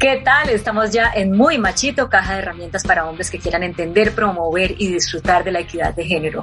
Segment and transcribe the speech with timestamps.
[0.00, 0.48] ¿Qué tal?
[0.48, 4.90] Estamos ya en Muy Machito, caja de herramientas para hombres que quieran entender, promover y
[4.90, 6.42] disfrutar de la equidad de género.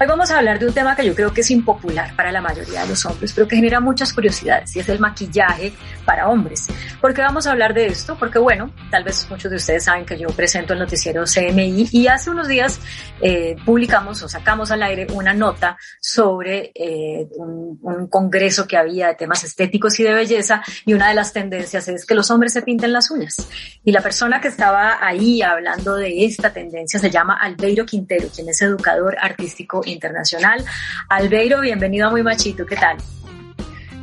[0.00, 2.40] Hoy vamos a hablar de un tema que yo creo que es impopular para la
[2.40, 5.74] mayoría de los hombres, pero que genera muchas curiosidades y es el maquillaje
[6.06, 6.66] para hombres.
[6.98, 8.16] ¿Por qué vamos a hablar de esto?
[8.18, 12.06] Porque bueno, tal vez muchos de ustedes saben que yo presento el noticiero CMI y
[12.06, 12.80] hace unos días
[13.20, 19.08] eh, publicamos o sacamos al aire una nota sobre eh, un, un congreso que había
[19.08, 22.54] de temas estéticos y de belleza y una de las tendencias es que los hombres
[22.54, 23.36] se pinten las uñas.
[23.84, 28.48] Y la persona que estaba ahí hablando de esta tendencia se llama Albeiro Quintero, quien
[28.48, 30.64] es educador artístico internacional.
[31.10, 32.96] Albeiro, bienvenido a Muy Machito, ¿qué tal?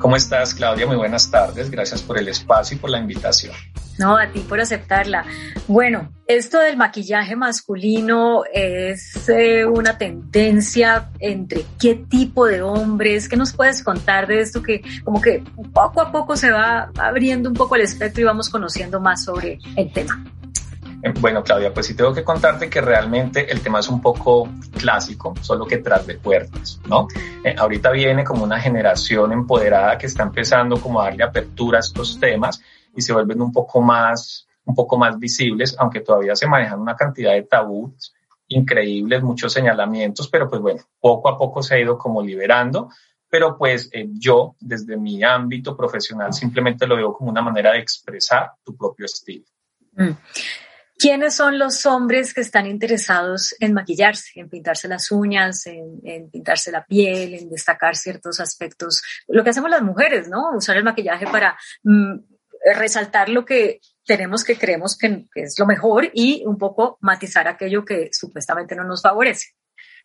[0.02, 0.88] ¿Cómo estás, Claudia?
[0.88, 1.70] Muy buenas tardes.
[1.70, 3.54] Gracias por el espacio y por la invitación.
[4.00, 5.26] No, a ti por aceptarla.
[5.68, 13.38] Bueno, esto del maquillaje masculino es eh, una tendencia entre qué tipo de hombres, ¿qué
[13.38, 17.56] nos puedes contar de esto que como que poco a poco se va abriendo un
[17.56, 20.24] poco el espectro y vamos conociendo más sobre el tema?
[21.04, 24.50] Eh, bueno, Claudia, pues sí tengo que contarte que realmente el tema es un poco
[24.78, 27.08] clásico, solo que tras de puertas, ¿no?
[27.44, 31.82] Eh, ahorita viene como una generación empoderada que está empezando como a darle apertura a
[31.82, 32.62] estos temas
[32.96, 36.96] y se vuelven un poco más, un poco más visibles, aunque todavía se manejan una
[36.96, 38.14] cantidad de tabús
[38.48, 42.90] increíbles, muchos señalamientos, pero pues bueno, poco a poco se ha ido como liberando,
[43.30, 47.80] pero pues eh, yo desde mi ámbito profesional simplemente lo veo como una manera de
[47.80, 49.46] expresar tu propio estilo.
[49.94, 50.12] Mm.
[51.02, 56.72] ¿Quiénes son los hombres que están interesados en maquillarse, en pintarse las uñas, en, pintarse
[56.72, 59.02] la piel, en destacar ciertos aspectos?
[59.28, 60.52] Lo que hacemos las mujeres, ¿no?
[60.56, 62.20] Usar el maquillaje para mm,
[62.76, 67.84] resaltar lo que tenemos que creemos que, es lo mejor y un poco matizar aquello
[67.84, 69.56] que supuestamente no nos favorece.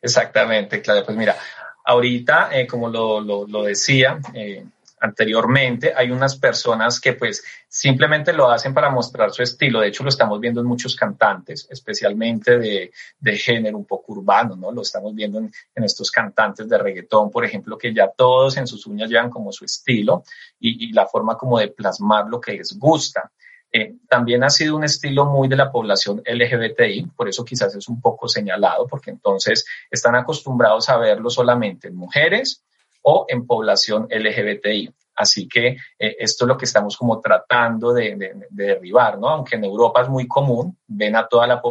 [0.00, 1.04] Exactamente, claro.
[1.04, 1.36] Pues mira,
[1.84, 4.64] ahorita, eh, como lo, lo, decía, eh,
[5.00, 9.80] anteriormente, hay unas personas que pues simplemente lo hacen para mostrar su estilo.
[9.80, 14.56] De hecho, lo estamos viendo en muchos cantantes, especialmente de, de género un poco urbano,
[14.56, 14.72] ¿no?
[14.72, 18.86] Lo estamos viendo en, estos cantantes de reggaetón, por ejemplo, que ya todos en sus
[18.86, 20.24] uñas llevan como su estilo
[20.58, 23.30] y, y la forma como de plasmar lo que les gusta.
[23.72, 27.88] Eh, también ha sido un estilo muy de la población LGBTI, por eso quizás es
[27.88, 32.64] un poco señalado, porque entonces están acostumbrados a verlo solamente en mujeres
[33.08, 34.92] o en población LGBTI.
[35.14, 35.68] Así que
[35.98, 39.28] eh, esto es lo que estamos como tratando de, derribar, ¿no?
[39.28, 41.28] Aunque en Europa es muy común ven a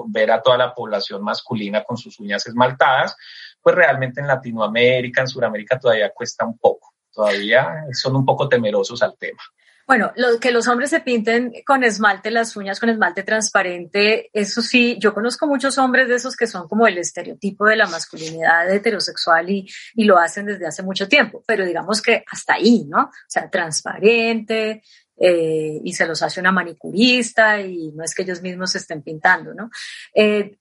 [0.07, 3.15] ver a toda la población masculina con sus uñas esmaltadas,
[3.61, 9.03] pues realmente en Latinoamérica, en Sudamérica todavía cuesta un poco, todavía son un poco temerosos
[9.03, 9.41] al tema.
[9.87, 14.61] Bueno, lo, que los hombres se pinten con esmalte las uñas, con esmalte transparente, eso
[14.61, 18.67] sí, yo conozco muchos hombres de esos que son como el estereotipo de la masculinidad
[18.73, 23.03] heterosexual y, y lo hacen desde hace mucho tiempo, pero digamos que hasta ahí, ¿no?
[23.03, 24.81] O sea, transparente,
[25.17, 29.01] eh, y se los hace una manicurista y no es que ellos mismos se estén
[29.01, 29.69] pintando, ¿no?
[30.13, 30.57] Eh,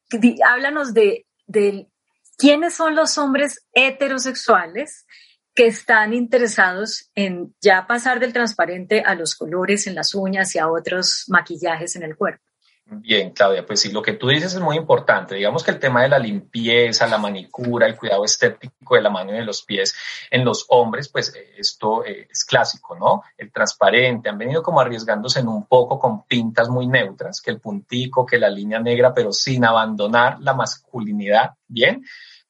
[0.47, 1.89] háblanos de, de
[2.37, 5.07] quiénes son los hombres heterosexuales
[5.55, 10.59] que están interesados en ya pasar del transparente a los colores en las uñas y
[10.59, 12.43] a otros maquillajes en el cuerpo.
[12.87, 15.35] Bien, Claudia, pues sí, lo que tú dices es muy importante.
[15.35, 19.33] Digamos que el tema de la limpieza, la manicura, el cuidado estético de la mano
[19.33, 19.95] y de los pies
[20.31, 23.23] en los hombres, pues eh, esto eh, es clásico, ¿no?
[23.39, 27.61] El transparente, han venido como arriesgándose en un poco con pintas muy neutras, que el
[27.61, 32.05] puntico, que la línea negra, pero sin abandonar la masculinidad, ¿bien?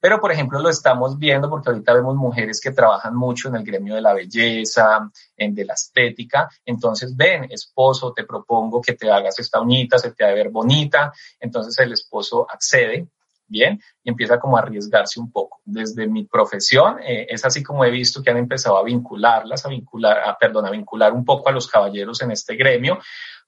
[0.04, 3.65] Pero, por ejemplo, lo estamos viendo porque ahorita vemos mujeres que trabajan mucho en el
[3.65, 6.47] gremio de la belleza, en de la estética.
[6.62, 10.51] Entonces, ven, esposo, te propongo que te hagas esta uñita, se te va a ver
[10.51, 11.10] bonita.
[11.41, 13.09] Entonces, el esposo accede,
[13.47, 15.62] bien, y empieza como a arriesgarse un poco.
[15.65, 19.71] Desde mi profesión, eh, es así como he visto que han empezado a vincularlas, a
[19.71, 22.98] vincular, a, perdón, a vincular un poco a los caballeros en este gremio,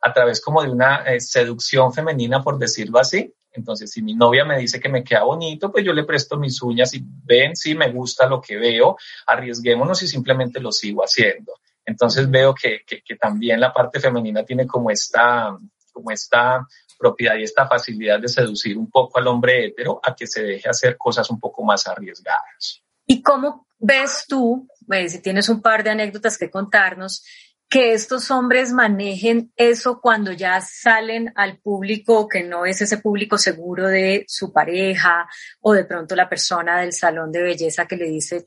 [0.01, 4.45] a través como de una eh, seducción femenina, por decirlo así, entonces, si mi novia
[4.45, 7.75] me dice que me queda bonito, pues yo le presto mis uñas y ven si
[7.75, 11.55] me gusta lo que veo, arriesguémonos y simplemente lo sigo haciendo.
[11.85, 15.57] Entonces veo que, que, también la parte femenina tiene como esta,
[15.93, 16.67] como esta
[16.99, 20.69] propiedad y esta facilidad de seducir un poco al hombre hetero a que se deje
[20.69, 22.83] hacer cosas un poco más arriesgadas.
[23.07, 27.25] ¿Y cómo ves tú, pues, si tienes un par de anécdotas que contarnos,
[27.69, 33.39] que estos hombres manejen eso cuando ya salen al público que no es ese público
[33.39, 35.29] seguro de su pareja
[35.61, 38.45] o de pronto la persona del salón de belleza que le dice,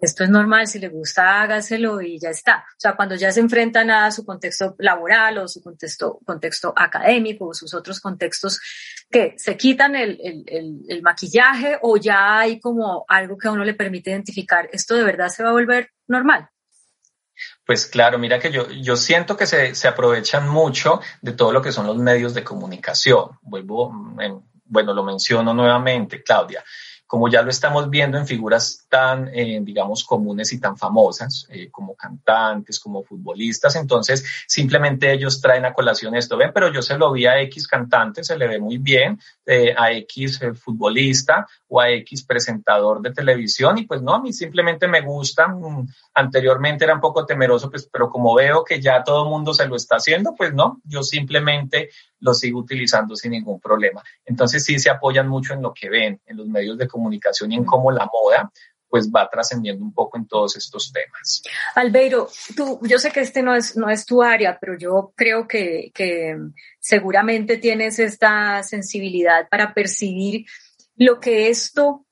[0.00, 2.64] esto es normal, si le gusta, hágaselo y ya está.
[2.76, 7.48] O sea, cuando ya se enfrentan a su contexto laboral o su contexto, contexto académico
[7.48, 8.60] o sus otros contextos,
[9.10, 13.64] que se quitan el, el, el, maquillaje o ya hay como algo que a uno
[13.64, 16.48] le permite identificar, esto de verdad se va a volver normal.
[17.64, 21.62] Pues claro, mira que yo, yo siento que se, se aprovechan mucho de todo lo
[21.62, 23.38] que son los medios de comunicación.
[23.42, 26.64] Vuelvo, mm, bueno, lo menciono nuevamente, Claudia
[27.12, 31.68] como ya lo estamos viendo en figuras tan, eh, digamos, comunes y tan famosas, eh,
[31.70, 36.96] como cantantes, como futbolistas, entonces simplemente ellos traen a colación esto, ven, pero yo se
[36.96, 41.82] lo vi a X cantante, se le ve muy bien, eh, a X futbolista o
[41.82, 46.86] a X presentador de televisión, y pues no, a mí simplemente me gusta, mm, anteriormente
[46.86, 49.76] era un poco temeroso, pues, pero como veo que ya todo el mundo se lo
[49.76, 51.90] está haciendo, pues no, yo simplemente
[52.22, 54.02] lo sigo utilizando sin ningún problema.
[54.24, 57.54] Entonces sí se apoyan mucho en lo que ven, en los medios de comunicación y
[57.54, 58.52] en cómo la moda
[58.92, 61.42] pues va trascendiendo un poco en todos estos temas.
[61.74, 65.48] Albeiro, tú, yo sé que este no es, no es tu área, pero yo creo
[65.48, 66.36] que, que
[66.78, 70.44] seguramente tienes esta sensibilidad para percibir
[70.96, 72.04] lo que esto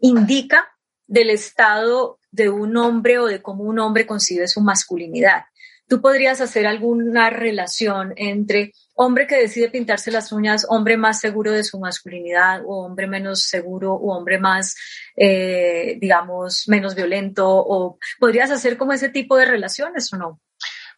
[0.00, 0.74] indica
[1.06, 5.44] del estado de un hombre o de cómo un hombre concibe su masculinidad.
[5.86, 11.52] ¿Tú podrías hacer alguna relación entre hombre que decide pintarse las uñas, hombre más seguro
[11.52, 14.76] de su masculinidad o hombre menos seguro o hombre más,
[15.16, 17.46] eh, digamos, menos violento?
[17.46, 20.40] ¿O podrías hacer como ese tipo de relaciones o no?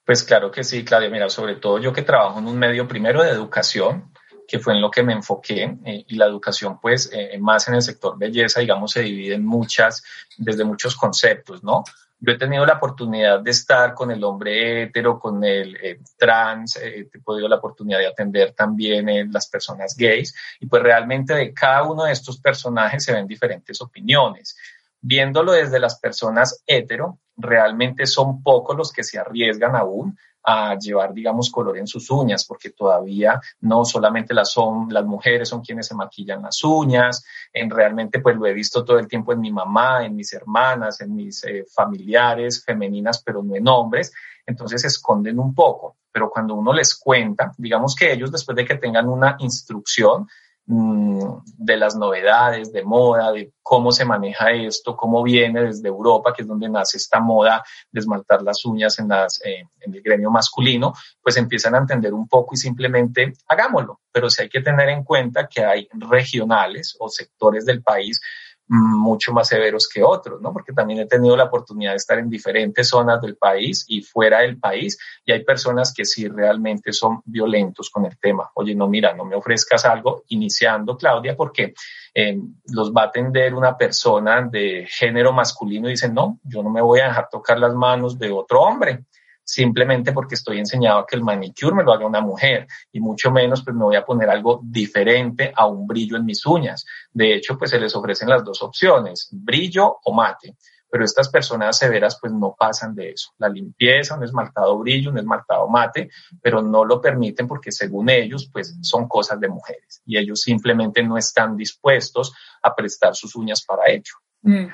[0.04, 1.10] Pues claro que sí, Claudia.
[1.10, 4.12] Mira, sobre todo yo que trabajo en un medio primero de educación,
[4.46, 7.74] que fue en lo que me enfoqué, eh, y la educación, pues, eh, más en
[7.74, 10.04] el sector belleza, digamos, se divide en muchas,
[10.38, 11.82] desde muchos conceptos, ¿no?
[12.18, 16.76] Yo he tenido la oportunidad de estar con el hombre hetero, con el eh, trans,
[16.76, 21.34] eh, he podido la oportunidad de atender también eh, las personas gays y pues realmente
[21.34, 24.56] de cada uno de estos personajes se ven diferentes opiniones.
[25.00, 30.18] Viéndolo desde las personas hetero, realmente son pocos los que se arriesgan aún
[30.48, 35.48] a llevar, digamos, color en sus uñas, porque todavía no solamente las, son, las mujeres
[35.48, 39.32] son quienes se maquillan las uñas, en realmente pues lo he visto todo el tiempo
[39.32, 44.12] en mi mamá, en mis hermanas, en mis eh, familiares femeninas, pero no en hombres,
[44.46, 48.64] entonces se esconden un poco, pero cuando uno les cuenta, digamos que ellos después de
[48.64, 50.28] que tengan una instrucción,
[50.68, 56.42] de las novedades de moda, de cómo se maneja esto, cómo viene desde Europa, que
[56.42, 60.30] es donde nace esta moda de esmaltar las uñas en, las, eh, en el gremio
[60.30, 60.92] masculino,
[61.22, 64.00] pues empiezan a entender un poco y simplemente hagámoslo.
[64.10, 68.20] Pero sí hay que tener en cuenta que hay regionales o sectores del país
[68.68, 70.52] mucho más severos que otros, ¿no?
[70.52, 74.40] Porque también he tenido la oportunidad de estar en diferentes zonas del país y fuera
[74.40, 78.50] del país y hay personas que sí realmente son violentos con el tema.
[78.54, 81.74] Oye, no, mira, no me ofrezcas algo iniciando, Claudia, porque
[82.14, 82.38] eh,
[82.72, 86.80] los va a atender una persona de género masculino y dicen, no, yo no me
[86.80, 89.04] voy a dejar tocar las manos de otro hombre
[89.46, 93.30] simplemente porque estoy enseñado a que el manicure me lo haga una mujer y mucho
[93.30, 96.84] menos pues me voy a poner algo diferente a un brillo en mis uñas.
[97.12, 100.56] De hecho, pues se les ofrecen las dos opciones, brillo o mate.
[100.88, 103.30] Pero estas personas severas pues no pasan de eso.
[103.38, 108.48] La limpieza, un esmaltado brillo, un esmaltado mate, pero no lo permiten porque según ellos
[108.52, 113.64] pues son cosas de mujeres y ellos simplemente no están dispuestos a prestar sus uñas
[113.64, 114.12] para ello.
[114.46, 114.68] Mm.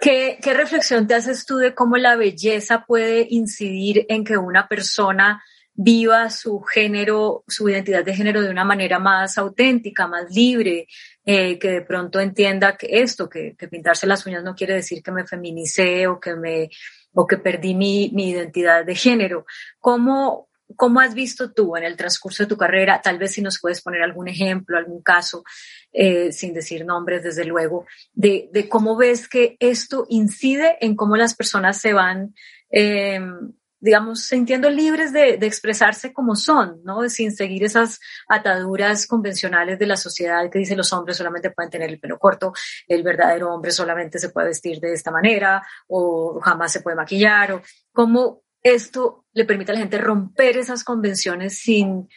[0.00, 4.66] ¿Qué, ¿Qué, reflexión te haces tú de cómo la belleza puede incidir en que una
[4.66, 5.42] persona
[5.74, 10.88] viva su género, su identidad de género de una manera más auténtica, más libre,
[11.24, 15.12] eh, que de pronto entienda que esto, que, pintarse las uñas no quiere decir que
[15.12, 16.70] me feminicé o que me
[17.12, 19.46] o que perdí mi, mi identidad de género.
[19.78, 23.00] ¿Cómo, ¿Cómo has visto tú en el transcurso de tu carrera?
[23.00, 25.44] Tal vez si nos puedes poner algún ejemplo, algún caso,
[25.92, 31.16] eh, sin decir nombres, desde luego, de, de, cómo ves que esto incide en cómo
[31.16, 32.34] las personas se van,
[32.70, 33.20] eh,
[33.78, 37.08] digamos, sintiendo libres de, de, expresarse como son, ¿no?
[37.08, 41.90] Sin seguir esas ataduras convencionales de la sociedad que dice los hombres solamente pueden tener
[41.90, 42.52] el pelo corto,
[42.88, 47.52] el verdadero hombre solamente se puede vestir de esta manera, o jamás se puede maquillar,
[47.52, 48.42] o cómo
[48.74, 52.08] esto le permite a la gente romper esas convenciones sin,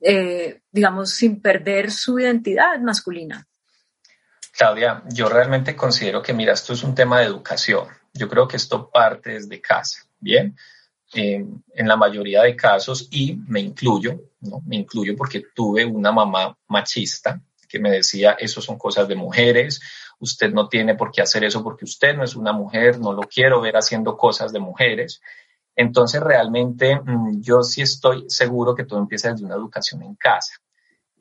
[0.00, 3.46] eh, digamos, sin perder su identidad masculina.
[4.52, 7.86] Claudia, yo realmente considero que, mira, esto es un tema de educación.
[8.12, 10.56] Yo creo que esto parte desde casa, ¿bien?
[11.12, 14.62] en la mayoría de casos, y me incluyo, ¿no?
[14.64, 19.80] Me incluyo porque tuve una mamá machista que me decía, eso son cosas de mujeres,
[20.18, 23.22] usted no tiene por qué hacer eso porque usted no es una mujer, no lo
[23.22, 25.20] quiero ver haciendo cosas de mujeres.
[25.76, 30.54] Entonces, realmente mm, yo sí estoy seguro que todo empieza desde una educación en casa.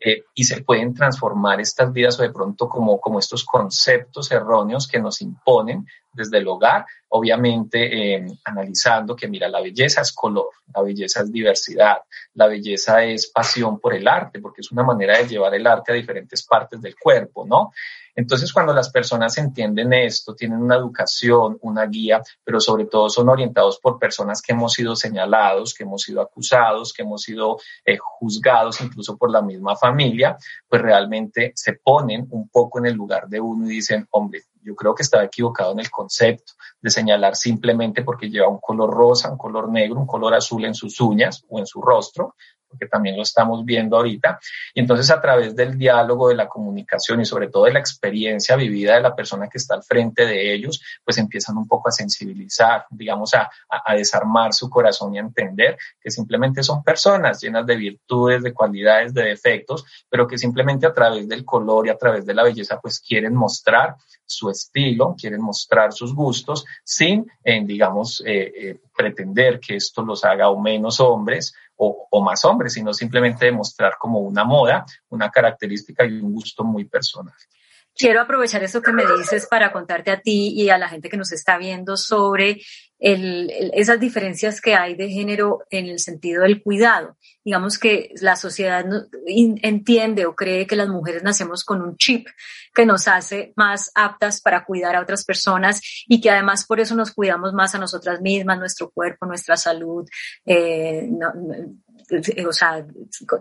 [0.02, 4.88] Eh, y se pueden transformar estas vidas o de pronto como, como estos conceptos erróneos
[4.88, 10.50] que nos imponen desde el hogar, obviamente eh, analizando que mira, la belleza es color,
[10.74, 11.98] la belleza es diversidad,
[12.34, 15.92] la belleza es pasión por el arte, porque es una manera de llevar el arte
[15.92, 17.74] a diferentes partes del cuerpo, ¿no?
[18.20, 23.30] Entonces, cuando las personas entienden esto, tienen una educación, una guía, pero sobre todo son
[23.30, 27.98] orientados por personas que hemos sido señalados, que hemos sido acusados, que hemos sido eh,
[27.98, 33.30] juzgados incluso por la misma familia, pues realmente se ponen un poco en el lugar
[33.30, 37.38] de uno y dicen, hombre, yo creo que estaba equivocado en el concepto de señalar
[37.38, 41.46] simplemente porque lleva un color rosa, un color negro, un color azul en sus uñas
[41.48, 42.36] o en su rostro,
[42.70, 44.40] porque también lo estamos viendo ahorita.
[44.74, 48.56] Y entonces a través del diálogo, de la comunicación y sobre todo de la experiencia
[48.56, 51.92] vivida de la persona que está al frente de ellos, pues empiezan un poco a
[51.92, 57.66] sensibilizar, digamos, a, a, desarmar su corazón y a entender que simplemente son personas llenas
[57.66, 61.98] de virtudes, de cualidades, de defectos, pero que simplemente a través del color y a
[61.98, 63.96] través de la belleza, pues quieren mostrar
[64.30, 70.24] su estilo, quieren mostrar sus gustos sin, eh, digamos, eh, eh, pretender que esto los
[70.24, 76.06] haga o menos hombres o, más hombres, sino simplemente demostrar como una moda, una característica
[76.06, 77.34] y un gusto muy personal.
[78.00, 81.18] Quiero aprovechar eso que me dices para contarte a ti y a la gente que
[81.18, 82.62] nos está viendo sobre
[82.98, 87.18] esas diferencias que hay de género en el sentido del cuidado.
[87.44, 88.86] Digamos que la sociedad
[89.26, 92.26] entiende o cree que las mujeres nacemos con un chip
[92.74, 96.96] que nos hace más aptas para cuidar a otras personas y que además por eso
[96.96, 100.08] nos cuidamos más a nosotras mismas, nuestro cuerpo, nuestra salud.
[100.46, 101.10] Eh,
[102.48, 102.86] o sea,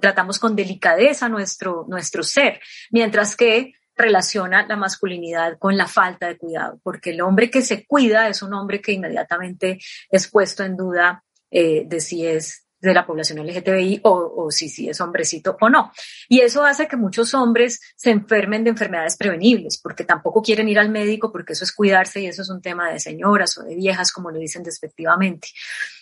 [0.01, 2.61] tratamos con delicadeza nuestro, nuestro ser,
[2.91, 7.85] mientras que relaciona la masculinidad con la falta de cuidado, porque el hombre que se
[7.85, 9.79] cuida es un hombre que inmediatamente
[10.09, 14.69] es puesto en duda eh, de si es de la población LGTBI o, o si,
[14.69, 15.93] si es hombrecito o no.
[16.29, 20.79] Y eso hace que muchos hombres se enfermen de enfermedades prevenibles, porque tampoco quieren ir
[20.79, 23.75] al médico, porque eso es cuidarse y eso es un tema de señoras o de
[23.75, 25.49] viejas, como lo dicen despectivamente.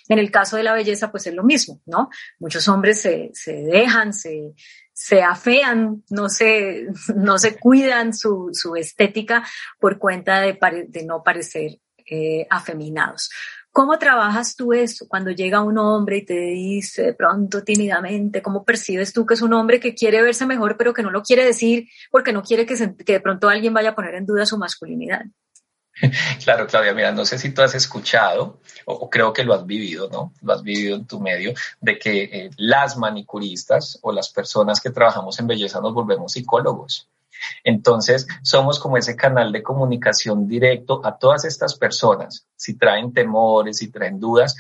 [0.09, 2.11] En el caso de la belleza, pues es lo mismo, ¿no?
[2.39, 4.53] Muchos hombres se, se dejan, se,
[4.93, 9.47] se afean, no se, no se cuidan su, su estética
[9.81, 13.31] por cuenta de, de no parecer eh, afeminados.
[13.77, 18.65] ¿Cómo trabajas tú eso cuando llega un hombre y te dice de pronto tímidamente, cómo
[18.65, 21.45] percibes tú que es un hombre que quiere verse mejor pero que no lo quiere
[21.45, 25.27] decir porque no quiere que, de pronto alguien vaya a poner en duda su masculinidad?
[26.43, 30.09] Claro, Claudia, mira, no sé si tú has escuchado o, creo que lo has vivido,
[30.09, 30.33] ¿no?
[30.41, 34.89] Lo has vivido en tu medio, de que eh, las manicuristas o las personas que
[34.89, 37.11] trabajamos en belleza nos volvemos psicólogos.
[37.65, 42.47] Entonces, somos como ese canal de comunicación directo a todas estas personas.
[42.57, 44.57] Si traen temores, si traen dudas,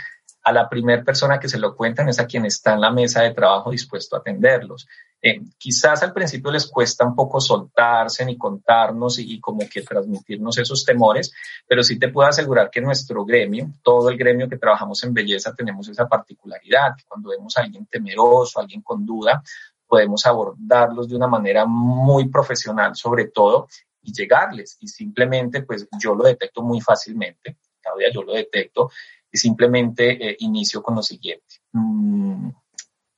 [0.46, 3.22] a la primera persona que se lo cuentan es a quien está en la mesa
[3.22, 4.86] de trabajo dispuesto a atenderlos.
[5.20, 10.56] Eh, quizás al principio les cuesta un poco soltarse ni contarnos y, como que transmitirnos
[10.58, 11.32] esos temores,
[11.66, 15.52] pero sí te puedo asegurar que nuestro gremio, todo el gremio que trabajamos en belleza,
[15.52, 19.42] tenemos esa particularidad, que cuando vemos a alguien temeroso, a alguien con duda,
[19.86, 23.68] podemos abordarlos de una manera muy profesional sobre todo
[24.02, 24.76] y llegarles.
[24.80, 28.90] Y simplemente, pues yo lo detecto muy fácilmente, Claudia, yo lo detecto
[29.30, 31.56] y simplemente eh, inicio con lo siguiente.
[31.72, 32.50] Mm,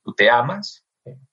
[0.03, 0.83] ¿Tú te amas?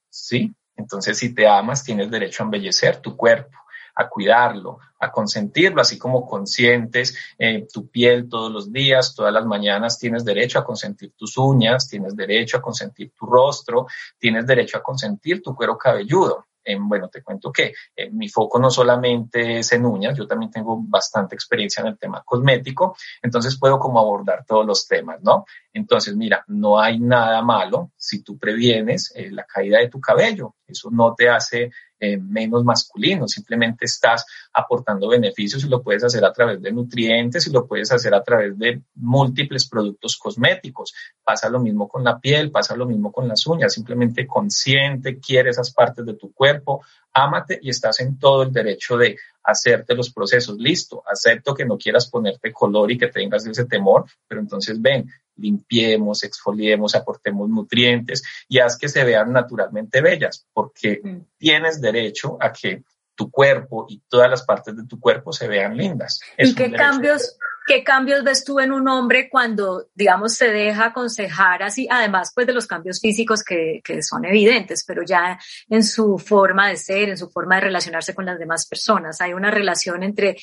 [0.09, 0.55] Sí.
[0.77, 3.57] Entonces, si te amas, tienes derecho a embellecer tu cuerpo,
[3.97, 9.45] a cuidarlo, a consentirlo, así como consientes eh, tu piel todos los días, todas las
[9.47, 13.87] mañanas, tienes derecho a consentir tus uñas, tienes derecho a consentir tu rostro,
[14.19, 16.47] tienes derecho a consentir tu cuero cabelludo
[16.81, 20.79] bueno, te cuento que eh, mi foco no solamente es en uñas, yo también tengo
[20.83, 25.45] bastante experiencia en el tema cosmético, entonces puedo como abordar todos los temas, ¿no?
[25.73, 30.57] Entonces, mira, no hay nada malo si tú previenes eh, la caída de tu cabello,
[30.67, 36.25] eso no te hace eh, menos masculino, simplemente estás aportando beneficios y lo puedes hacer
[36.25, 40.95] a través de nutrientes y lo puedes hacer a través de múltiples productos cosméticos.
[41.25, 45.51] Pasa lo mismo con la piel, pasa lo mismo con las uñas, simplemente consciente, quiere
[45.51, 50.13] esas partes de tu cuerpo, ámate y estás en todo el derecho de hacerte los
[50.13, 50.57] procesos.
[50.59, 55.09] Listo, acepto que no quieras ponerte color y que tengas ese temor, pero entonces ven,
[55.37, 61.17] limpiemos, exfoliemos, aportemos nutrientes y haz que se vean naturalmente bellas, porque mm.
[61.39, 62.83] tienes derecho a que
[63.17, 66.21] tu cuerpo y todas las partes de tu cuerpo se vean lindas.
[66.39, 71.65] ¿Y qué cambios, ¿Qué cambios ves tú en un hombre cuando, digamos, se deja aconsejar
[71.65, 75.37] así, además pues de los cambios físicos que, que son evidentes, pero ya
[75.69, 79.21] en su forma de ser, en su forma de relacionarse con las demás personas?
[79.21, 80.37] Hay una relación entre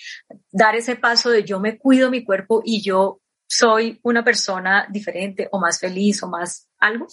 [0.52, 5.48] dar ese paso de yo me cuido mi cuerpo y yo soy una persona diferente
[5.50, 7.08] o más feliz o más algo.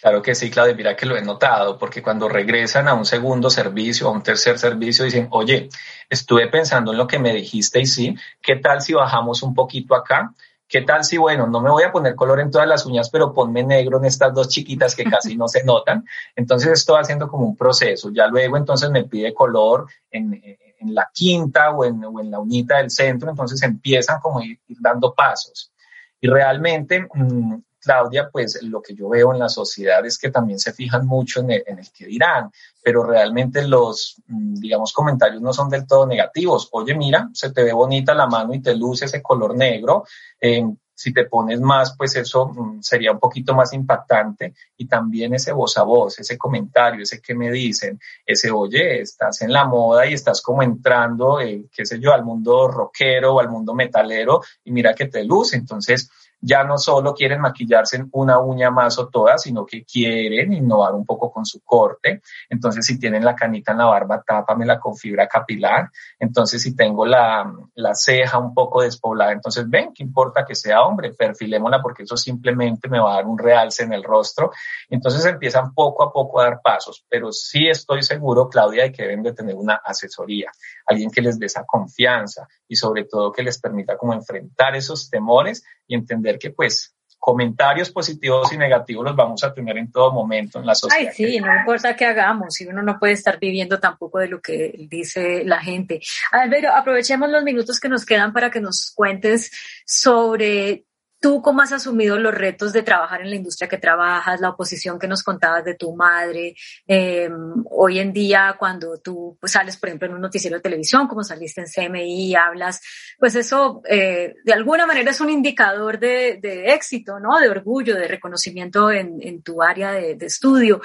[0.00, 3.50] Claro que sí, Claudia, mira que lo he notado, porque cuando regresan a un segundo
[3.50, 5.68] servicio, a un tercer servicio, dicen, oye,
[6.08, 9.94] estuve pensando en lo que me dijiste y sí, ¿qué tal si bajamos un poquito
[9.94, 10.32] acá?
[10.68, 13.32] ¿Qué tal si, bueno, no me voy a poner color en todas las uñas, pero
[13.32, 16.04] ponme negro en estas dos chiquitas que casi no se notan?
[16.34, 18.10] Entonces esto va haciendo como un proceso.
[18.12, 20.42] Ya luego entonces me pide color en,
[20.88, 25.72] la quinta o en, la uñita del centro, entonces empiezan como a ir, dando pasos.
[26.20, 27.54] Y realmente mm,
[27.86, 31.40] Claudia, pues lo que yo veo en la sociedad es que también se fijan mucho
[31.40, 31.62] en el,
[31.96, 32.50] que dirán,
[32.82, 36.68] pero realmente los, mm, digamos, comentarios no son del todo negativos.
[36.72, 40.04] Oye, mira, se te ve bonita la mano y te luce ese color negro.
[40.40, 40.64] Eh,
[40.96, 44.54] si te pones más, pues eso mm, sería un poquito más impactante.
[44.78, 49.42] Y también ese voz a voz, ese comentario, ese que me dicen, ese, oye, estás
[49.42, 53.40] en la moda y estás como entrando, eh, qué sé yo, al mundo rockero o
[53.40, 55.56] al mundo metalero y mira que te luce.
[55.56, 56.10] Entonces,
[56.46, 60.94] ya no solo quieren maquillarse en una uña más o todas, sino que quieren innovar
[60.94, 62.22] un poco con su corte.
[62.48, 65.90] Entonces, si tienen la canita en la barba, tápamela con fibra capilar.
[66.20, 70.82] Entonces, si tengo la, la ceja un poco despoblada, entonces ven, ¿qué importa que sea
[70.82, 71.12] hombre?
[71.14, 74.52] Perfilémosla porque eso simplemente me va a dar un realce en el rostro.
[74.88, 79.02] Entonces empiezan poco a poco a dar pasos, pero sí estoy seguro, Claudia, de que
[79.02, 80.52] deben de tener una asesoría,
[80.86, 85.10] alguien que les dé esa confianza y sobre todo que les permita como enfrentar esos
[85.10, 90.12] temores y entender que pues comentarios positivos y negativos los vamos a tener en todo
[90.12, 91.08] momento en la sociedad.
[91.08, 94.40] Ay, sí, no importa qué hagamos, si uno no puede estar viviendo tampoco de lo
[94.40, 96.00] que dice la gente.
[96.30, 99.50] Alberto, aprovechemos los minutos que nos quedan para que nos cuentes
[99.84, 100.84] sobre
[101.26, 104.96] ¿Tú cómo has asumido los retos de trabajar en la industria que trabajas, la oposición
[104.96, 106.54] que nos contabas de tu madre?
[106.86, 111.08] Em, hoy en día, cuando tú pues, sales, por ejemplo, en un noticiero de televisión,
[111.08, 112.80] como saliste en CMI, hablas,
[113.18, 116.38] pues eso eh, de alguna manera es un indicador de,
[116.72, 117.40] éxito, ¿no?
[117.40, 120.80] De orgullo, de reconocimiento en, tu área de, de estudio.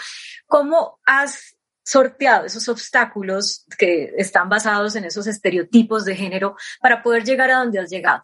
[0.48, 7.26] ¿Cómo has sorteado esos obstáculos que están basados en esos estereotipos de género para poder
[7.26, 8.24] llegar a donde has llegado?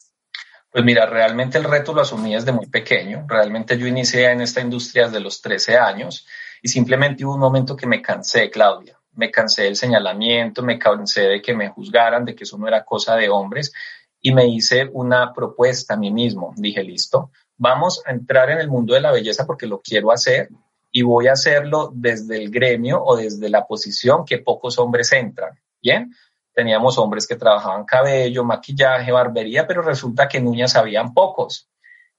[0.78, 3.26] Pues mira, realmente el reto lo asumí desde muy pequeño.
[3.28, 6.28] Realmente yo inicié en esta industria desde los 13 años
[6.62, 8.96] y simplemente hubo un momento que me cansé, Claudia.
[9.14, 12.86] Me cansé del señalamiento, me cansé de que me juzgaran, de que eso no era
[12.86, 13.74] cosa de hombres
[14.22, 16.54] y me hice una propuesta a mí mismo.
[16.56, 20.50] Dije, listo, vamos a entrar en el mundo de la belleza porque lo quiero hacer
[20.92, 25.58] y voy a hacerlo desde el gremio o desde la posición que pocos hombres entran.
[25.82, 26.14] Bien,
[26.58, 31.70] teníamos hombres que trabajaban cabello, maquillaje, barbería, pero resulta que en uñas habían pocos.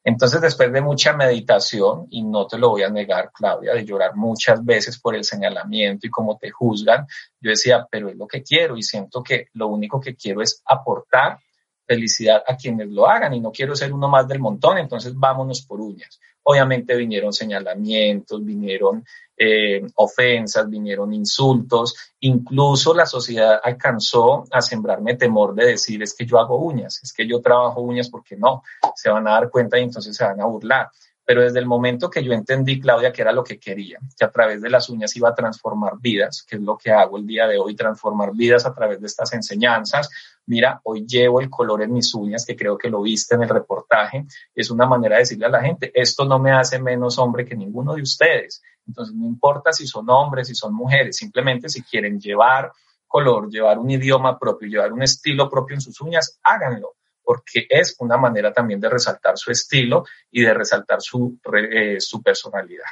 [0.05, 4.15] Entonces, después de mucha meditación, y no te lo voy a negar, Claudia, de llorar
[4.15, 7.05] muchas veces por el señalamiento y cómo te juzgan,
[7.41, 10.63] yo decía, pero es lo que quiero y siento que lo único que quiero es
[10.65, 11.41] aportar
[11.89, 15.63] felicidad a quienes lo hagan y no quiero ser uno más del montón, entonces vámonos
[15.63, 16.21] por uñas.
[16.43, 19.05] Obviamente vinieron señalamientos, vinieron
[19.37, 26.27] eh, ofensas, vinieron insultos, incluso la sociedad alcanzó a sembrarme temor de decir es que
[26.27, 28.63] yo hago uñas, es que yo trabajo uñas porque no,
[28.95, 30.91] se van a dar cuenta y entonces se van a burlar.
[31.29, 34.31] Pero desde el momento que yo entendí, Claudia, que era lo que quería, que a
[34.31, 37.47] través de las uñas iba a transformar vidas, que es lo que hago el día
[37.47, 40.09] de hoy, transformar vidas a través de estas enseñanzas.
[40.47, 43.51] Mira, hoy llevo el color en mis uñas, que creo que lo viste en el
[43.51, 44.25] reportaje.
[44.55, 47.55] Es una manera de decirle a la gente, esto no me hace menos hombre que
[47.55, 48.63] ninguno de ustedes.
[48.87, 52.73] Entonces, no importa si son hombres, si son mujeres, simplemente si quieren llevar
[53.07, 56.95] color, llevar un idioma propio, llevar un estilo propio en sus uñas, háganlo,
[57.29, 61.39] porque es una manera también de resaltar su estilo y de resaltar su,
[61.71, 62.87] eh, su personalidad.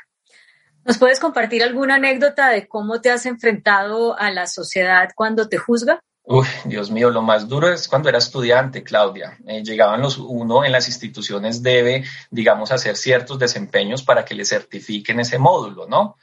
[0.84, 5.56] ¿Nos puedes compartir alguna anécdota de cómo te has enfrentado a la sociedad cuando te
[5.56, 6.00] juzga?
[6.24, 9.38] Uy, Dios mío, lo más duro es cuando era estudiante, Claudia.
[9.46, 14.44] Eh, llegaban los, uno en las instituciones debe, digamos, hacer ciertos desempeños para que le
[14.44, 16.18] certifiquen ese módulo, ¿no?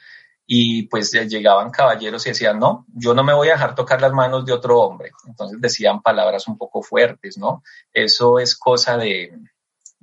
[0.46, 4.12] Y pues llegaban caballeros y decían, no, yo no me voy a dejar tocar las
[4.12, 5.12] manos de otro hombre.
[5.28, 7.64] Entonces decían palabras un poco fuertes, ¿no?
[7.94, 9.32] Eso es cosa de,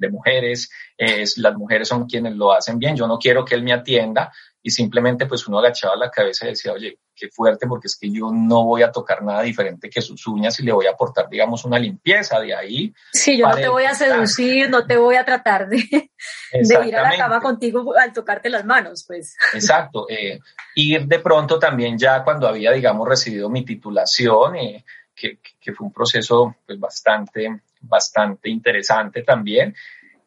[0.01, 3.63] de mujeres, es, las mujeres son quienes lo hacen bien, yo no quiero que él
[3.63, 7.87] me atienda, y simplemente pues uno agachaba la cabeza y decía, oye, qué fuerte porque
[7.87, 10.87] es que yo no voy a tocar nada diferente que sus uñas y le voy
[10.87, 12.95] a aportar, digamos, una limpieza de ahí.
[13.13, 16.11] Sí, yo no te voy a seducir, no te voy a tratar de,
[16.53, 19.37] de, ir a la cama contigo al tocarte las manos, pues.
[19.53, 20.07] Exacto.
[20.09, 20.41] Eh,
[20.75, 25.87] ir de pronto también ya cuando había, digamos, recibido mi titulación, eh, que, que, fue
[25.87, 29.75] un proceso pues bastante bastante interesante también.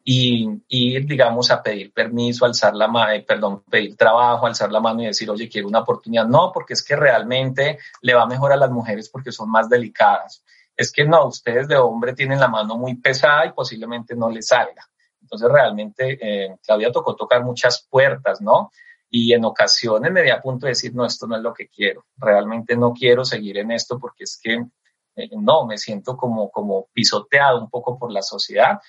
[0.06, 4.80] Y ir, digamos, a pedir permiso, alzar la mano, eh, perdón, pedir trabajo, alzar la
[4.80, 6.26] mano y decir, oye, quiero una oportunidad.
[6.26, 10.44] No, porque es que realmente le va mejor a las mujeres porque son más delicadas.
[10.76, 14.48] Es que no, ustedes de hombre tienen la mano muy pesada y posiblemente no les
[14.48, 14.86] salga.
[15.22, 18.70] Entonces, realmente, eh, Claudia tocó tocar muchas puertas, ¿no?
[19.08, 21.68] Y en ocasiones me di a punto de decir, no, esto no es lo que
[21.68, 22.04] quiero.
[22.16, 24.64] Realmente no quiero seguir en esto porque es que
[25.16, 28.80] eh, no, me siento como, como pisoteado un poco por la sociedad,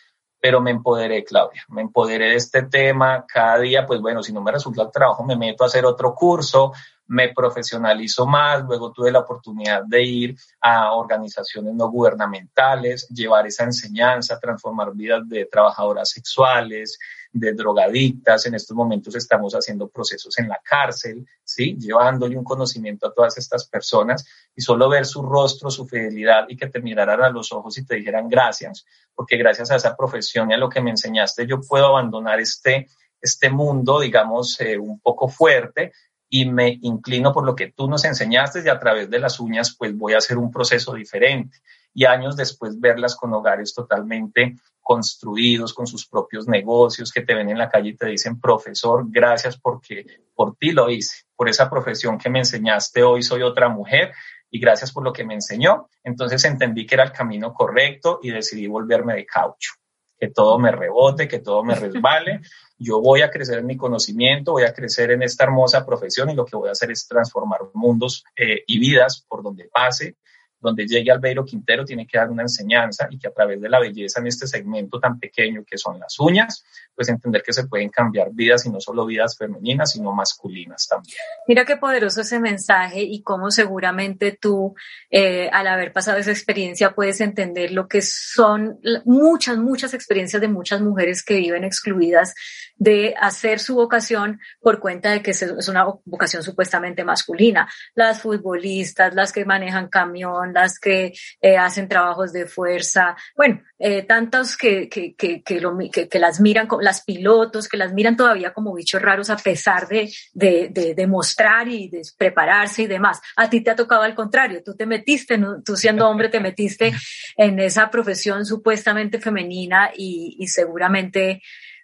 [0.46, 3.26] pero me empoderé, Claudia, me empoderé de este tema.
[3.28, 6.14] Cada día, pues bueno, si no me resulta el trabajo, me meto a hacer otro
[6.14, 6.72] curso,
[7.08, 13.64] me profesionalizo más, luego tuve la oportunidad de ir a organizaciones no gubernamentales, llevar esa
[13.64, 17.00] enseñanza, transformar vidas de trabajadoras sexuales,
[17.36, 18.46] de drogadictas.
[18.46, 21.76] En estos momentos estamos haciendo procesos en la cárcel, ¿sí?
[21.78, 26.56] Llevándole un conocimiento a todas estas personas y solo ver su rostro, su fidelidad y
[26.56, 30.50] que te miraran a los ojos y te dijeran gracias, porque gracias a esa profesión
[30.50, 32.88] y a lo que me enseñaste, yo puedo abandonar este,
[33.22, 35.92] este mundo, digamos, eh, un poco fuerte
[36.36, 39.74] y me inclino por lo que tú nos enseñaste y a través de las uñas
[39.80, 41.60] pues voy a hacer un proceso diferente.
[41.94, 47.52] Y años después verlas con hogares totalmente construidos, con sus propios negocios, que te ven
[47.52, 51.70] en la calle y te dicen, profesor, gracias porque por ti lo hice, por esa
[51.70, 54.12] profesión que me enseñaste, hoy soy otra mujer
[54.52, 55.88] y gracias por lo que me enseñó.
[56.04, 59.72] Entonces entendí que era el camino correcto y decidí volverme de caucho,
[60.20, 62.42] que todo me rebote, que todo me resbale.
[62.78, 66.36] Yo voy a crecer en mi conocimiento, voy a crecer en esta hermosa profesión y
[66.36, 70.18] lo que voy a hacer es transformar mundos eh, y vidas por donde pase
[70.66, 73.80] donde llegue Albeiro Quintero tiene que dar una enseñanza y que a través de la
[73.80, 77.90] belleza en este segmento tan pequeño que son las uñas, pues entender que se pueden
[77.90, 81.16] cambiar vidas y no solo vidas femeninas, sino masculinas también.
[81.48, 84.76] Mira qué poderoso ese mensaje y cómo seguramente tú,
[85.10, 90.48] eh, al haber pasado esa experiencia, puedes entender lo que son muchas, muchas experiencias de
[90.48, 92.34] muchas mujeres que viven excluidas
[92.78, 97.70] de hacer su vocación por cuenta de que es una vocación supuestamente masculina.
[97.94, 104.04] Las futbolistas, las que manejan camión, las que eh, hacen trabajos de fuerza, bueno, eh,
[104.04, 109.30] tantos que, que, que, las miran, las pilotos, que las miran todavía como bichos raros
[109.30, 113.20] a pesar de, de, de, mostrar y de prepararse y demás.
[113.36, 116.94] A ti te ha tocado al contrario, tú te metiste, tú siendo hombre te metiste
[117.36, 121.42] en esa profesión supuestamente femenina y, y seguramente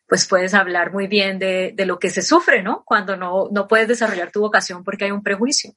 [0.08, 2.84] pues puedes hablar muy bien de, de, lo que se sufre, ¿no?
[2.86, 5.74] Cuando no, no puedes desarrollar tu vocación porque hay un prejuicio.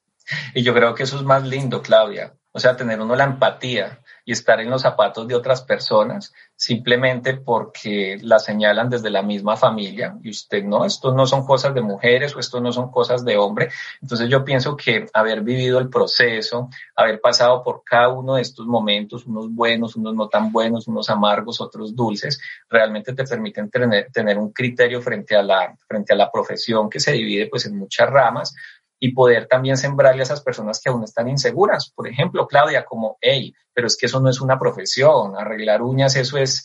[0.54, 2.34] Y yo creo que eso es más lindo, Claudia.
[2.56, 7.34] O sea, tener uno la empatía y estar en los zapatos de otras personas simplemente
[7.34, 11.80] porque la señalan desde la misma familia y usted no, esto no son cosas de
[11.80, 13.70] mujeres o esto no son cosas de hombre.
[14.00, 18.66] Entonces yo pienso que haber vivido el proceso, haber pasado por cada uno de estos
[18.66, 24.12] momentos, unos buenos, unos no tan buenos, unos amargos, otros dulces, realmente te permiten tener,
[24.12, 27.76] tener un criterio frente a la, frente a la profesión que se divide pues en
[27.76, 28.54] muchas ramas
[28.98, 31.90] y poder también sembrarle a esas personas que aún están inseguras.
[31.94, 36.16] Por ejemplo, Claudia, como, hey, pero es que eso no es una profesión, arreglar uñas,
[36.16, 36.64] eso es,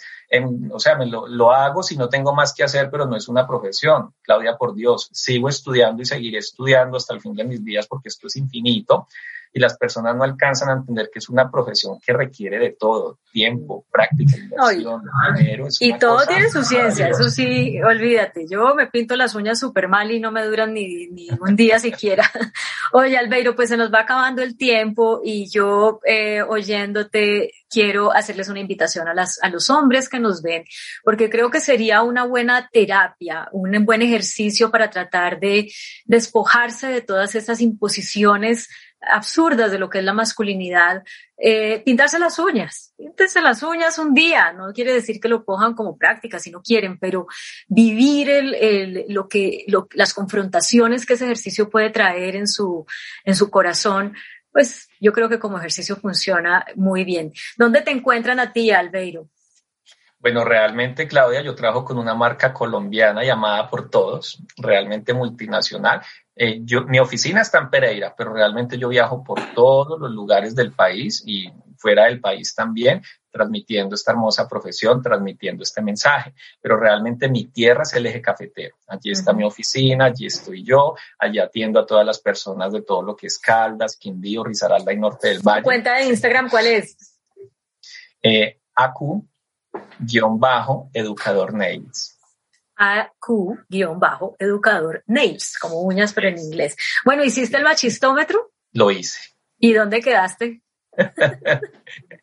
[0.71, 3.27] o sea, me lo, lo, hago si no tengo más que hacer, pero no es
[3.27, 4.13] una profesión.
[4.21, 8.09] Claudia, por Dios, sigo estudiando y seguiré estudiando hasta el fin de mis días porque
[8.09, 9.07] esto es infinito
[9.51, 13.19] y las personas no alcanzan a entender que es una profesión que requiere de todo,
[13.31, 15.03] tiempo, práctica, inversión,
[15.37, 15.67] dinero.
[15.79, 18.45] y todo tiene su ciencia, eso sí, olvídate.
[18.47, 21.79] Yo me pinto las uñas súper mal y no me duran ni, ni un día
[21.79, 22.29] siquiera.
[22.93, 28.49] Oye, Albeiro, pues se nos va acabando el tiempo y yo eh, oyéndote quiero hacerles
[28.49, 30.65] una invitación a, las, a los hombres que nos ven,
[31.03, 35.71] porque creo que sería una buena terapia, un buen ejercicio para tratar de
[36.05, 38.69] despojarse de todas esas imposiciones
[39.01, 41.03] absurdas de lo que es la masculinidad,
[41.37, 45.73] eh, pintarse las uñas, píntense las uñas un día, no quiere decir que lo cojan
[45.73, 47.27] como práctica si no quieren, pero
[47.67, 52.85] vivir el, lo que, las confrontaciones que ese ejercicio puede traer en su,
[53.23, 54.15] en su corazón,
[54.51, 57.31] pues yo creo que como ejercicio funciona muy bien.
[57.57, 59.29] ¿Dónde te encuentran a ti, Albeiro?
[60.21, 66.01] Bueno, realmente, Claudia, yo trabajo con una marca colombiana llamada Por Todos, realmente multinacional.
[66.41, 70.55] Eh, yo, mi oficina está en Pereira, pero realmente yo viajo por todos los lugares
[70.55, 76.33] del país y fuera del país también, transmitiendo esta hermosa profesión, transmitiendo este mensaje.
[76.61, 78.77] Pero realmente mi tierra es el eje cafetero.
[78.87, 83.01] Allí está mi oficina, allí estoy yo, allí atiendo a todas las personas de todo
[83.01, 85.59] lo que es Caldas, Quindío, Risaralda y Norte del Valle.
[85.59, 87.19] ¿Tu cuenta de Instagram cuál es?
[88.23, 92.18] Eh, AQ-educador Nails.
[92.79, 96.77] AQ-educador nails, como uñas, pero en inglés.
[97.03, 98.51] Bueno, ¿hiciste el machistómetro?
[98.71, 99.19] Lo hice.
[99.57, 100.61] ¿Y dónde quedaste?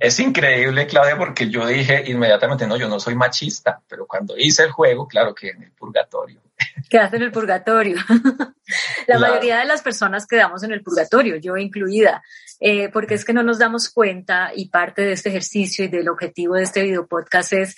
[0.00, 4.64] Es increíble, Claudia, porque yo dije inmediatamente, no, yo no soy machista, pero cuando hice
[4.64, 6.42] el juego, claro que en el purgatorio.
[6.90, 7.96] Quedaste en el purgatorio.
[9.06, 12.22] La mayoría de las personas quedamos en el purgatorio, yo incluida,
[12.60, 16.08] eh, porque es que no nos damos cuenta y parte de este ejercicio y del
[16.08, 17.76] objetivo de este video podcast es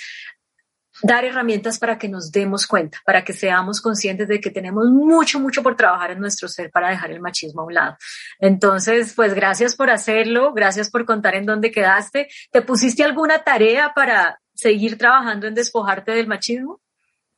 [1.02, 5.40] dar herramientas para que nos demos cuenta, para que seamos conscientes de que tenemos mucho,
[5.40, 7.96] mucho por trabajar en nuestro ser para dejar el machismo a un lado.
[8.38, 12.28] Entonces, pues gracias por hacerlo, gracias por contar en dónde quedaste.
[12.50, 16.80] ¿Te pusiste alguna tarea para seguir trabajando en despojarte del machismo?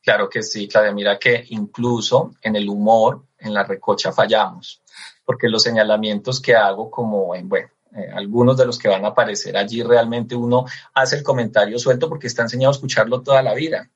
[0.03, 0.93] Claro que sí, Claudia.
[0.93, 4.83] Mira que incluso en el humor, en la recocha fallamos,
[5.25, 9.09] porque los señalamientos que hago como en, bueno, eh, algunos de los que van a
[9.09, 13.55] aparecer allí realmente uno hace el comentario suelto porque está enseñado a escucharlo toda la
[13.55, 13.91] vida.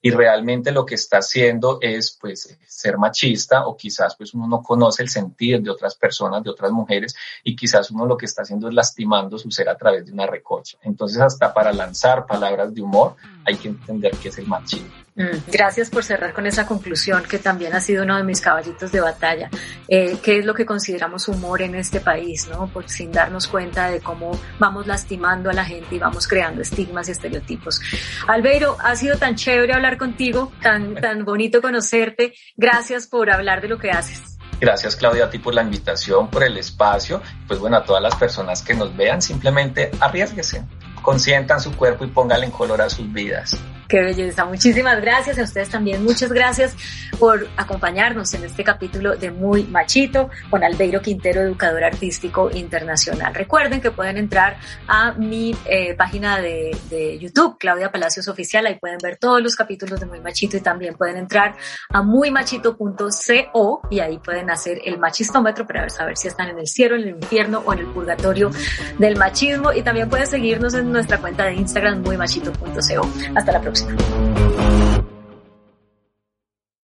[0.00, 4.62] Y realmente lo que está haciendo es pues ser machista o quizás pues uno no
[4.62, 8.42] conoce el sentir de otras personas, de otras mujeres y quizás uno lo que está
[8.42, 10.78] haciendo es lastimando su ser a través de una recocha.
[10.82, 15.07] Entonces hasta para lanzar palabras de humor hay que entender qué es el machismo.
[15.48, 19.00] Gracias por cerrar con esa conclusión que también ha sido uno de mis caballitos de
[19.00, 19.50] batalla.
[19.88, 22.68] Eh, ¿Qué es lo que consideramos humor en este país, no?
[22.68, 27.08] Por, sin darnos cuenta de cómo vamos lastimando a la gente y vamos creando estigmas
[27.08, 27.80] y estereotipos.
[28.28, 32.34] Albeiro, ha sido tan chévere hablar contigo, tan, tan bonito conocerte.
[32.56, 34.38] Gracias por hablar de lo que haces.
[34.60, 37.22] Gracias Claudia a ti por la invitación, por el espacio.
[37.46, 40.64] Pues bueno, a todas las personas que nos vean, simplemente arriesguese,
[41.02, 43.56] consientan su cuerpo y pónganle en color a sus vidas.
[43.88, 44.44] Qué belleza.
[44.44, 46.04] Muchísimas gracias a ustedes también.
[46.04, 46.76] Muchas gracias
[47.18, 53.34] por acompañarnos en este capítulo de Muy Machito con Albeiro Quintero, educador artístico internacional.
[53.34, 56.76] Recuerden que pueden entrar a mi eh, página de,
[57.18, 58.66] YouTube, Claudia Palacios Oficial.
[58.66, 61.56] Ahí pueden ver todos los capítulos de Muy Machito y también pueden entrar
[61.88, 66.94] a muymachito.co y ahí pueden hacer el machistómetro para saber si están en el cielo,
[66.96, 68.50] en el infierno o en el purgatorio
[68.98, 69.72] del machismo.
[69.72, 73.08] Y también pueden seguirnos en nuestra cuenta de Instagram, muymachito.co.
[73.34, 73.77] Hasta la próxima.
[73.82, 74.37] next.